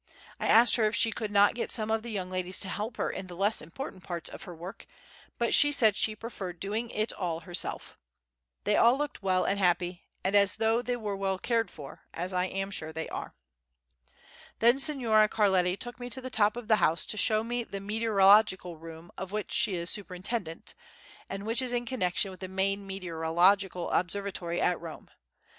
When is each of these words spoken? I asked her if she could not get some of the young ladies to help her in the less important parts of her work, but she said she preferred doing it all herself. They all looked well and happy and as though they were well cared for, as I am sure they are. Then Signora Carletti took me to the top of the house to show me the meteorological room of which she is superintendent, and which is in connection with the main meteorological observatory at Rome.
I 0.39 0.47
asked 0.47 0.77
her 0.77 0.85
if 0.85 0.95
she 0.95 1.11
could 1.11 1.29
not 1.29 1.53
get 1.53 1.69
some 1.69 1.91
of 1.91 2.01
the 2.01 2.09
young 2.09 2.31
ladies 2.31 2.59
to 2.61 2.67
help 2.69 2.97
her 2.97 3.11
in 3.11 3.27
the 3.27 3.35
less 3.35 3.61
important 3.61 4.03
parts 4.03 4.31
of 4.31 4.41
her 4.45 4.55
work, 4.55 4.87
but 5.37 5.53
she 5.53 5.71
said 5.71 5.95
she 5.95 6.15
preferred 6.15 6.59
doing 6.59 6.89
it 6.89 7.13
all 7.13 7.41
herself. 7.41 7.99
They 8.63 8.75
all 8.75 8.97
looked 8.97 9.21
well 9.21 9.45
and 9.45 9.59
happy 9.59 10.07
and 10.23 10.35
as 10.35 10.55
though 10.55 10.81
they 10.81 10.95
were 10.95 11.15
well 11.15 11.37
cared 11.37 11.69
for, 11.69 12.07
as 12.15 12.33
I 12.33 12.45
am 12.45 12.71
sure 12.71 12.91
they 12.91 13.09
are. 13.09 13.35
Then 14.57 14.79
Signora 14.79 15.29
Carletti 15.29 15.77
took 15.77 15.99
me 15.99 16.09
to 16.09 16.19
the 16.19 16.31
top 16.31 16.57
of 16.57 16.67
the 16.67 16.77
house 16.77 17.05
to 17.05 17.15
show 17.15 17.43
me 17.43 17.63
the 17.63 17.79
meteorological 17.79 18.77
room 18.77 19.11
of 19.19 19.31
which 19.31 19.51
she 19.51 19.75
is 19.75 19.91
superintendent, 19.91 20.73
and 21.29 21.45
which 21.45 21.61
is 21.61 21.73
in 21.73 21.85
connection 21.85 22.31
with 22.31 22.39
the 22.39 22.47
main 22.47 22.87
meteorological 22.87 23.91
observatory 23.91 24.59
at 24.59 24.81
Rome. 24.81 25.11